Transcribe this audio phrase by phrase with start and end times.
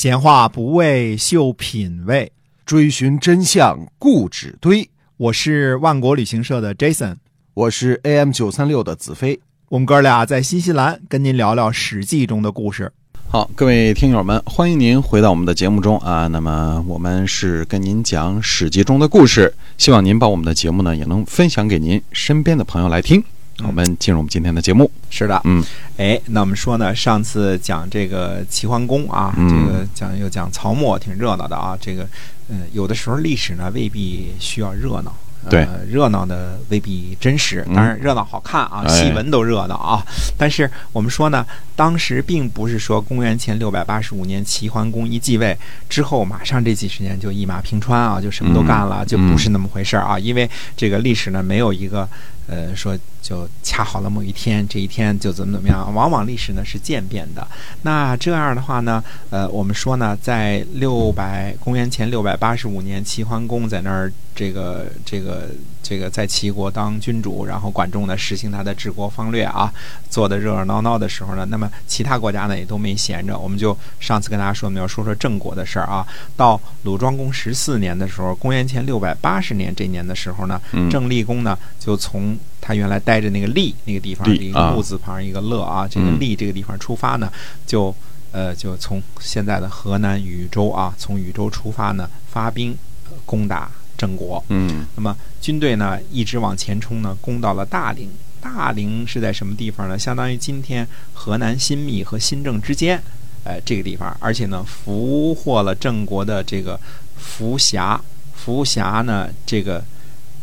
[0.00, 2.32] 闲话不为秀品味，
[2.64, 4.88] 追寻真相固执堆。
[5.18, 7.16] 我是万国旅行社的 Jason，
[7.52, 9.38] 我是 AM 九三六的子飞。
[9.68, 12.90] 我们哥俩在新西兰跟您聊聊《史记》中的故事。
[13.28, 16.26] 好，各位听友们，欢迎您回到我们的节目中啊。
[16.28, 23.22] 那么我们是跟您讲《史记》中的故事，希望您把我们的节目呢也能分享给您身边的朋友来听。
[23.66, 24.90] 我们进入我们今天的节目。
[25.10, 25.62] 是的，嗯，
[25.96, 31.76] 哎，那我们说呢，上次讲这个齐桓公啊，嗯这个讲又讲曹沫，挺热闹的啊。
[31.80, 32.06] 这个，
[32.48, 35.14] 嗯，有的时候历史呢未必需要热闹。
[35.48, 40.04] 对呃，热闹的未必真实，嗯当然热闹好看啊，哎戏文都热闹啊。
[40.36, 45.56] 但是我们说呢，当时并不是说公元前六百八十五年齐桓公一继位
[45.88, 50.18] 之后，马上这几十年就一马平川啊，就什么都干了，嗯就不是那么回事儿啊。
[50.18, 52.06] 因为这个历史呢，没有一个
[52.50, 55.94] 呃说就恰好了某一天，这一天就怎么怎么样。
[55.94, 57.46] 往往历史呢是渐变的。
[57.82, 65.50] 那这样的话呢，呃，我们说呢，在六百公元前六百八十五年，齐桓公在那儿这个这个
[65.90, 69.74] 这个在齐国当君主，然后管仲呢实行他的治国方略啊，
[70.08, 73.36] 做的热热闹闹的时候呢，那么其他国家呢也都没闲着。
[73.36, 76.06] 我们就上次跟大家说，我们要说说郑国的事儿啊。
[76.36, 87.28] 到鲁庄公十四年的时候，公元前六百八十年这年的时候呢，嗯郑厉公呢就从他原来待着那个厉那个地方，一个木字旁一个乐啊，这个嗯厉这个地方出发呢，
[87.66, 87.92] 就
[88.30, 92.78] 呃就从现在的河南禹州啊，从禹州出发呢，发兵
[93.10, 93.68] 呃攻打
[94.00, 94.42] 郑国。
[94.48, 98.08] 嗯那么军队呢一直往前冲呢，攻到了大陵。
[98.42, 99.98] 大陵是在什么地方呢？
[99.98, 102.98] 相当于今天河南新密和新郑之间，
[103.44, 106.80] 呃，这个地方，而且呢俘获了郑国的这个
[107.18, 108.00] 伏侠。
[108.34, 109.84] 伏侠呢，这个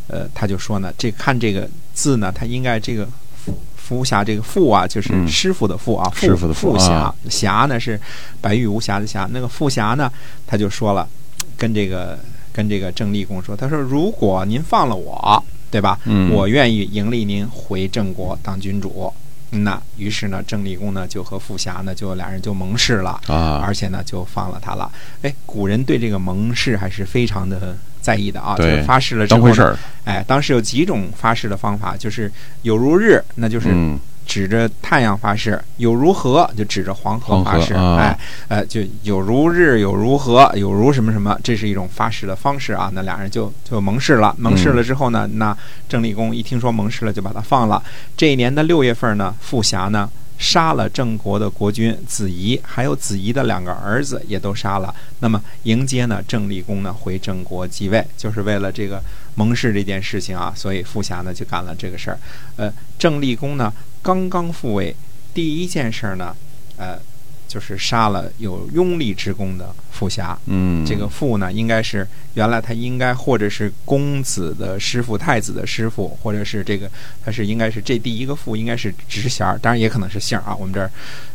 [0.10, 8.00] 呃，他就说呢，这看这个字呢，他应该这个伏伏霞这个傅啊，就是嗯师傅的傅啊，师傅的父父霞啊，霞呢是
[8.40, 10.12] 白玉无瑕的瑕，那个富霞呢，
[10.46, 11.10] 他就说了，
[11.58, 12.20] 跟这个
[12.58, 16.00] 跟这个郑厉公说，他说如果您放了我，对吧？
[16.06, 19.14] 嗯我愿意迎立您回郑国当君主。
[19.52, 24.92] 那于是呢，郑厉公呢就和富霞呢就俩人就盟誓了，啊，而且呢就放了他了。
[25.22, 28.58] 哎，古人对这个盟誓还是非常的在意的啊。
[28.58, 29.78] 就是发誓了之后，当回事儿。
[30.04, 32.32] 哎，当时有几种发誓的方法，就是
[32.64, 37.74] 有如日，那就是嗯指着太阳发誓；有如何，就指着黄河发誓。
[37.74, 42.92] 啊哎，呃，就有如日，有如何，有如什么什么，这是一种发誓的方式啊。
[42.94, 44.36] 那俩人就就盟誓了。
[44.38, 45.58] 盟誓了之后呢，那
[45.90, 47.82] 郑立公一听说盟誓了，就把他放了。
[48.16, 50.10] 这一年的六月份呢，富霞呢。
[50.40, 54.94] 杀了郑国的国君子仪，还有子仪的两个儿子也都杀了。
[55.18, 59.02] 那么迎接呢郑立公呢回郑国继位，就是为了这个
[59.34, 62.20] 盟誓这件事情啊，所以富霞呢就干了这个事儿。
[62.56, 63.74] 呃，郑立公呢
[64.08, 64.96] 刚刚复位，
[65.34, 66.34] 第一件事儿呢，
[66.78, 66.98] 呃，
[67.46, 70.40] 就是杀了有拥立之功的傅霞。
[70.46, 76.90] 嗯，这个傅呢，应该是原来他应该或者是公子的师傅、太子的师傅，或者是这个
[77.22, 80.56] 他是应该是这第一个傅应该是直衔儿，当然也可能是姓儿啊。
[80.56, 80.90] 我们这儿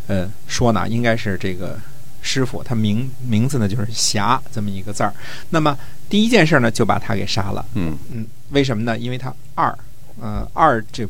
[0.07, 1.79] 呃说呢，应该是这个
[2.23, 5.13] 师傅，他名名字呢就是侠这么一个字儿。
[5.51, 5.79] 那么
[6.09, 7.63] 第一件事呢，就把他给杀了。
[7.75, 8.97] 嗯嗯，为什么呢？
[8.99, 9.79] 因为他二，
[10.19, 11.07] 呃，二这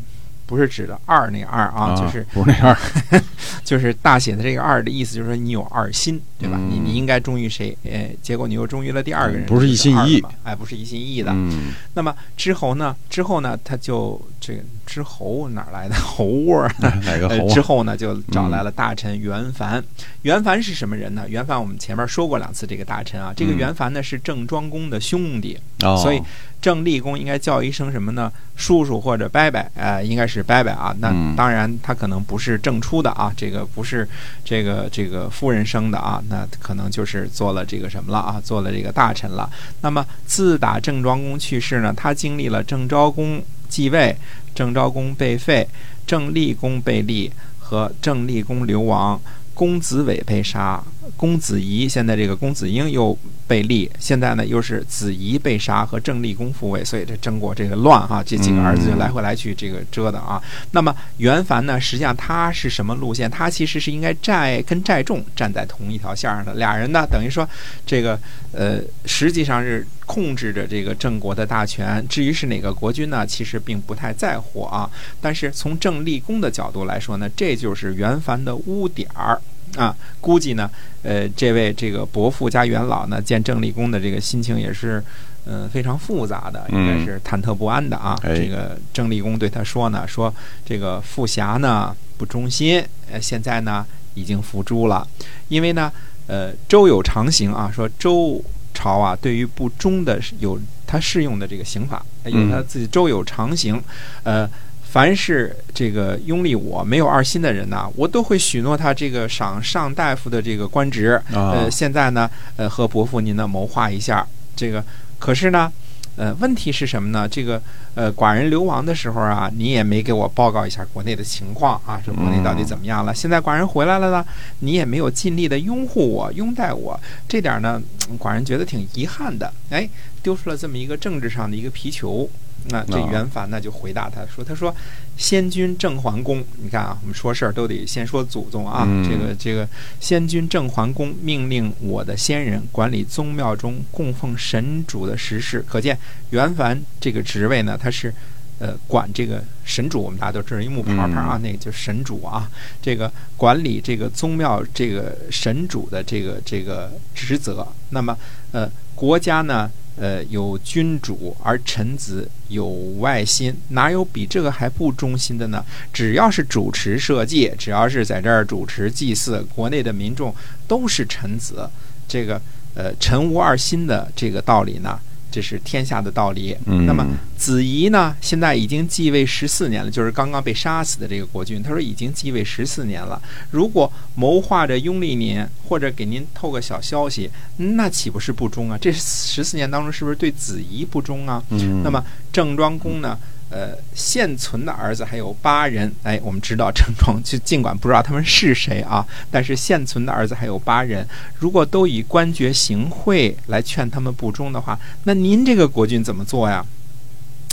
[0.52, 2.76] 不是指的二那个二啊，就是不是那二。
[3.64, 6.58] 就是大写的这个二的意思，就是说你有二心，对吧？
[6.60, 7.76] 嗯你你应该忠于谁？
[7.84, 11.30] 哎，结果你又忠于了第二个人，不是一心一意哎，不是一心一意的。
[11.32, 12.94] 嗯那么之后呢？
[13.08, 13.58] 之后呢？
[13.64, 17.54] 他就这个之后哪儿来的侯窝 哪个猴啊？
[17.54, 19.82] 之后呢，就找来了大臣袁凡。
[20.22, 21.24] 袁凡是什么人呢？
[21.28, 23.32] 袁凡我们前面说过两次这个大臣啊。
[23.36, 26.20] 这个嗯袁凡呢是郑庄公的兄弟，哦，所以
[26.60, 28.32] 郑立公应该叫一声什么呢？
[28.56, 30.94] 叔叔或者伯伯，呃，应该是伯伯啊。
[30.98, 34.08] 那嗯当然他可能不是郑出的啊，这个不是
[34.44, 39.48] 这个这个夫人生的啊，那可能就是做了这个什么了啊，做了这个大臣了。
[39.82, 44.16] 那么自打郑庄公去世呢，他经历了郑昭公继位、
[44.54, 45.68] 郑昭公被废、
[46.06, 49.20] 郑厉公被立和郑厉公流亡。
[49.54, 50.82] 公子伟被杀，
[51.16, 53.16] 公子仪现在这个公子婴又
[53.46, 60.42] 被立，现在呢又是子仪被杀和郑厉公复位，所以这郑国这个乱哈、这几个儿子就来回来去这个折腾啊。
[60.70, 63.30] 那么袁凡呢，实际上他是什么路线？
[63.30, 67.48] 他其实是应该寨跟寨众站在同一条线上的，俩人呢等于说
[67.84, 68.18] 这个
[68.52, 72.06] 呃实际上是控制着这个郑国的大权。
[72.08, 74.88] 至于是哪个国君呢，其实并不太在乎啊。
[75.20, 79.40] 但是从郑立功的角度来说呢，这就是袁凡的污点儿
[79.76, 79.94] 啊。
[80.20, 80.70] 估计呢，
[81.02, 85.02] 呃，这位这个伯父加元老呢，见郑立功的这个心情也是。
[85.44, 88.16] 嗯，非常复杂的，应该是忐忑不安的啊。
[88.22, 90.32] 哎这个郑立功对他说呢，说
[90.64, 92.80] 这个富侠呢不忠心，
[93.10, 93.84] 呃，现在呢
[94.14, 95.04] 已经伏诛了，
[95.48, 95.90] 因为呢，
[96.28, 98.40] 呃，周有常刑啊，说周
[98.72, 103.82] 朝啊，对于不忠的有他适用的这个刑法，有他自己周有常刑，
[104.22, 104.48] 呃。
[104.92, 111.18] 凡是这个拥立我没有二心的人呢，我都会许诺他这个赏上大夫的这个官职。
[111.32, 114.26] 呃，现在呢，呃，和伯父您呢谋划一下。
[114.54, 114.84] 这个
[115.18, 115.72] 可是呢，
[116.16, 117.26] 呃，问题是什么呢？
[117.26, 117.58] 这个
[117.94, 123.14] 呃，寡人流亡的时候啊，你也没给我报告一下国内的情况啊，这国内到底怎么样了？
[123.14, 124.22] 现在寡人回来了呢，
[124.58, 127.80] 你也没有尽力的拥护我、拥戴我，这点呢，
[128.18, 129.50] 寡人觉得挺遗憾的。
[129.70, 129.88] 哎，
[130.22, 132.28] 丢出了这么一个政治上的一个皮球。
[132.68, 134.74] 那这袁凡呢就回答他说：“他说，
[135.16, 138.86] 先君郑桓公，你看啊，我们说事儿都得先说祖宗啊。
[139.04, 139.68] 这个这个，
[139.98, 145.98] 先君郑桓公命令我的先人管理宗庙中供奉神主的实事，可见
[146.30, 148.14] 袁凡这个职位呢，他是
[148.58, 150.00] 呃管这个神主。
[150.00, 152.48] 我们大家都知道一木牌牌啊，那个就是神主啊。
[152.80, 157.66] 这个管理这个宗庙这个神主的这个这个职责。
[157.90, 158.16] 那么
[158.52, 162.66] 呃，国家呢？”呃，有君主而臣子有
[162.98, 165.64] 外心，哪有比这个还不忠心的呢？
[165.92, 170.34] 只要是主持社稷，只要是在这儿主持祭祀，国内的民众
[170.66, 171.68] 都是臣子。
[172.08, 172.40] 这个
[172.74, 174.98] 呃，臣无二心的这个道理呢？
[175.32, 176.54] 这是天下的道理。
[176.66, 177.04] 那么
[177.36, 178.14] 子仪呢？
[178.20, 181.62] 现在已经继位十四年了，就是刚刚被杀死的这个国君。
[181.62, 183.20] 他说已经继位十四年了。
[183.50, 188.76] 如果谋划着拥立您，或者给您透个小消息，那岂不是不忠啊？
[188.78, 191.42] 这十四年当中，是不是对子仪不忠啊？
[191.82, 193.18] 那么郑庄公呢？
[193.52, 201.06] 呃，现存的儿子还有八人，哎，我们知道郑庄就尽管不知道他们是谁啊， 但是现存的儿子还有八人，
[201.38, 206.64] 如果都以官爵行贿来劝他们不忠的话，那您这个国君怎么做呀？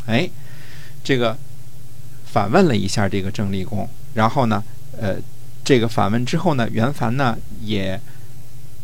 [0.06, 0.30] 哎，
[1.04, 1.38] 这个
[2.26, 4.64] 反问了一下这个郑立公，然后呢，
[4.98, 5.16] 呃，
[5.66, 8.00] 这个反问之后呢，袁凡呢也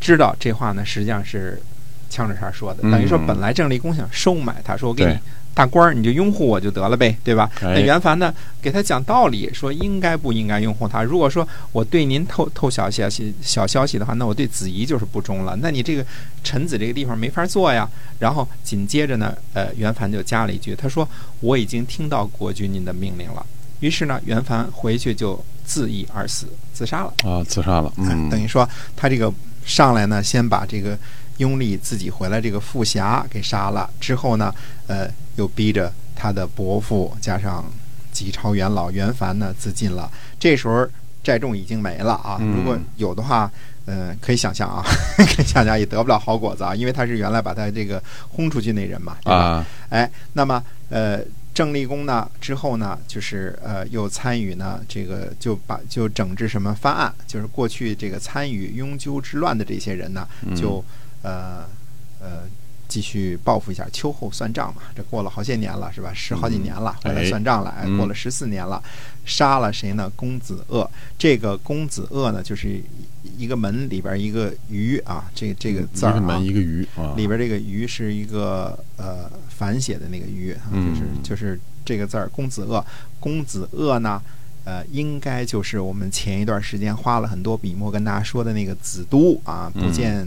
[0.01, 1.61] 知道这话呢实际上是
[2.09, 5.17] 呛着啥说的，等于说本来郑立公想收买他，说我给你。
[5.55, 7.49] 大官儿，你就拥护我就得了呗，对吧？
[7.61, 11.01] 那袁凡呢，给他讲道理，说应该不应该拥护他。
[11.01, 15.57] 如果说我对您透透小消息、小消息的话，那我对子怡就是不忠了。
[15.61, 16.05] 那你这个
[16.43, 17.89] 臣子这个地方没法做呀。
[18.19, 21.07] 然后紧接着呢，呃，袁凡就加了一句，他说
[21.39, 23.45] ：“我已经听到国君您的命令了。”
[23.79, 27.13] 于是呢，袁凡回去就自缢而死，自杀了。
[27.23, 27.89] 啊，自杀了。
[27.95, 30.99] 嗯，等于说他这个上来呢，先把这个。
[31.37, 34.53] 拥立自己回来这个富侠给杀了之后呢，
[34.87, 37.65] 呃，又逼着他的伯父加上
[38.11, 40.09] 几朝元老袁凡呢自尽了。
[40.39, 40.87] 这时候
[41.21, 43.51] 寨众已经没了啊，如果有的话，
[43.85, 44.81] 呃， 可以想象啊，
[45.17, 49.65] 可以想象也得不了好果子啊，因为他是原来把他这个轰出去那人嘛，对吧？
[49.89, 51.19] 哎，那么呃，
[51.53, 60.81] 郑立功呢之后呢，就是呃，又参与呢这个就把就整治什么翻案，就是过去这个参与雍纠之乱的这些人呢，就。
[61.25, 61.65] 呃
[62.21, 62.41] 呃，
[62.87, 64.83] 继续报复一下，秋后算账嘛。
[64.95, 66.11] 这过了好些年了，是吧？
[66.13, 67.71] 十好几年了，回来算账了。
[67.71, 68.81] 哎，过了十四年了，
[69.25, 70.09] 杀了谁呢？
[70.15, 70.89] 公子鄂。
[71.17, 72.81] 这个公子鄂呢，就是
[73.37, 75.29] 一个门里边一个鱼啊。
[75.33, 82.29] 这这个字儿啊，门一个鱼啊，里边这个鱼是一个呃反写的那个鱼，就是就是这个字儿。
[82.29, 82.85] 公子鄂，
[83.19, 84.21] 公子鄂呢，
[84.63, 90.25] 呃，应该就是我们前一段时间花了很多笔墨跟大家说的那个子都啊，不见。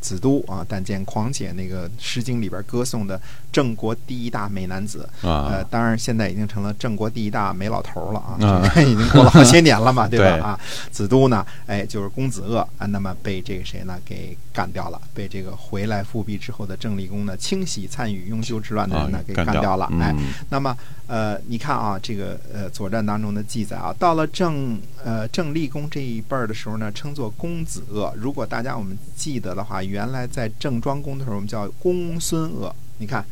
[0.00, 10.48] 子都啊，但见狂且那个《诗经》里边歌颂的郑国第一大美男子啊，呃，当然现在已经成了郑国第一大美老头了啊，已经过了好些年了嘛， 对吧？
[10.48, 15.00] 啊，子都呢，哎，就是公子鄂啊，那么被这个谁呢给干掉了？
[15.12, 19.90] 被这个回来复辟之后的郑立公呢，清洗参与雍修之乱的人呢给干掉了。
[20.00, 20.14] 哎，
[20.48, 20.76] 那么
[21.12, 28.10] 呃，你看啊，这个呃《左传》当中的记载啊，到了郑呃郑立公这一辈儿的时候呢，称作公子鄂。
[28.16, 29.82] 如果大家我们记得的话。
[29.84, 32.74] 原来在郑庄公的时候，我们叫公孙鄂。
[32.96, 33.22] 你看，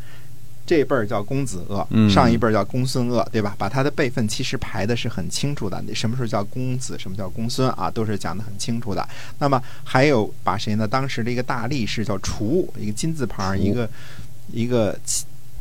[0.67, 3.55] 这辈儿叫公子鄂，上一辈儿叫公孙鄂，对吧？
[3.57, 5.81] 把他的辈分其实排的是很清楚的。
[5.87, 9.09] 你什么时候叫公子，什么叫公孙啊，都是讲的很清楚的。
[9.39, 10.87] 那么还有把谁呢？
[10.87, 13.89] 当时的一个大力士叫楚，一个金字旁，一个
[14.53, 14.99] 一个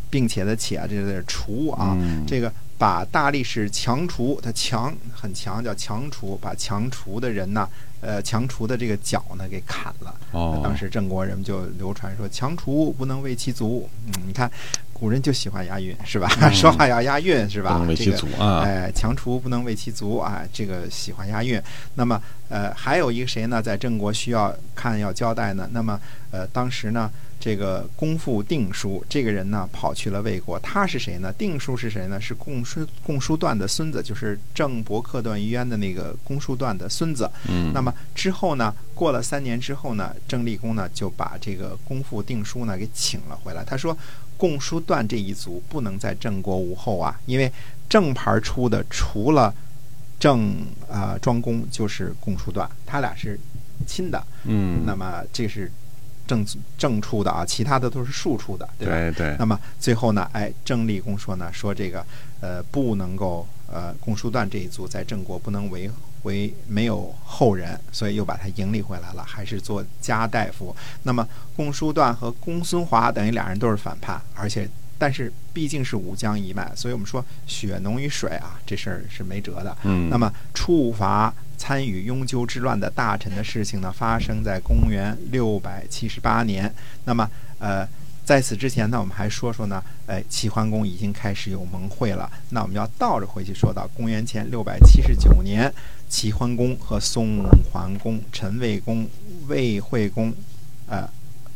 [0.09, 1.97] 并且的且，这是除啊。
[2.27, 7.67] 这个把大力士强除，他强很强，叫强除，把强除的人呢？
[8.01, 10.15] 呃，强除的这个脚呢，给砍了。
[10.31, 13.89] 哦，当时郑国人们就流传说，强除不能为其足。
[14.05, 14.49] 嗯，你看，
[14.93, 16.29] 古人就喜欢押韵，是吧？
[16.53, 17.73] 说话要押韵，是吧？
[17.73, 18.61] 不能为其足啊。
[18.61, 21.61] 哎，强除不能为其足啊，这个喜欢押韵。
[21.95, 23.61] 那么，呃，还有一个谁呢？
[23.61, 25.67] 在郑国需要看要交代呢？
[25.73, 25.99] 那么，
[26.31, 30.59] 呃，当时呢，这个公父定叔这个人呢，跑去了魏国。
[30.59, 31.31] 他是谁呢？
[31.33, 32.19] 定叔是谁呢？
[32.19, 37.31] 是公叔公叔段的孙子，就是郑伯克段于渊的那个公叔段的孙子。
[37.47, 43.63] 嗯，那么之后呢，过了三年之后呢，郑立公呢就把这个公父定叔呢给请了回来。
[43.63, 43.97] 他说，
[44.35, 47.51] 公叔段这一族不能在郑国无后啊，因为
[47.87, 49.53] 正牌出的除了
[50.19, 50.53] 郑
[50.89, 53.39] 啊、庄公就是公叔段，他俩是
[53.87, 54.21] 亲的。
[54.43, 55.71] 嗯，那么这是
[56.29, 56.45] 正
[56.77, 58.93] 正处的啊，其他的都是庶出的，对吧？
[58.93, 62.05] 对对，那么最后呢，哎，郑立公说呢，说这个
[62.39, 65.89] 呃不能够呃公叔段这一族在郑国不能为
[66.23, 70.75] 为没有后人，所以又把他迎立回来了，还是做家大夫。
[71.01, 74.69] 那么公叔段和公孙华等于俩人都是反叛，而且
[74.99, 79.75] 但是毕竟是武将一脉，所以我们说血浓于水啊，这事儿是没辙的。
[79.83, 86.73] 嗯，那么处罚参与雍纠之乱的大臣的事情呢，发生在公元六百七十八年。
[87.03, 87.85] 那么，呃，
[88.23, 92.31] 在此之前呢，我们还说说呢，哎，齐桓公已经开始有盟会了。
[92.51, 95.71] 那我们要倒着回去说到公元前六百七十九年，
[96.07, 99.05] 齐桓公和宋桓公、陈魏公、
[99.47, 100.33] 魏惠公，
[100.87, 101.07] 呃，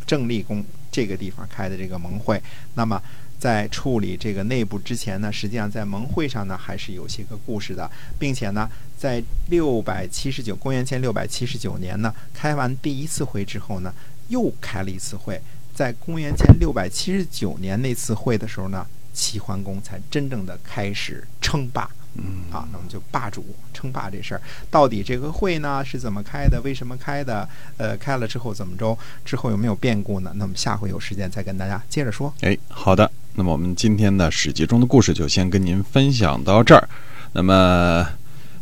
[0.06, 0.64] 郑厉公
[0.94, 2.42] 这个地方开的这个盟会。
[2.76, 3.02] 那么，
[3.40, 13.92] 在处理这个内部之前呢，实际上在盟会上呢，还是有些个故事的，并且呢，在六百七十九公元前六百七十九年呢，开完第一次会之后呢，
[14.30, 15.42] 又开了一次会，
[15.74, 21.90] 在公元前六百七十九年那次会的时候呢，齐桓公才真正的开始称霸。
[22.16, 23.44] 嗯啊，那么就霸主
[23.74, 26.62] 称霸这事儿，到底这个会呢是怎么开的？
[26.62, 27.48] 为什么开的？
[27.78, 28.98] 呃，开了之后怎么着？
[29.26, 30.32] 之后有没有变故呢？
[30.36, 32.34] 那么下回有时间再跟大家接着说。
[32.42, 36.88] 哎，好的，那么我们今天的史记中的故事就先跟您分享到这儿。
[37.32, 38.08] 那么，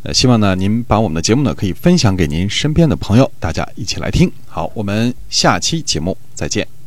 [0.02, 4.32] 呃，希望呢您把我们的节目呢可以分享给您身边的朋友，大家一起来听。
[4.46, 6.81] 好，我们下期节目再见。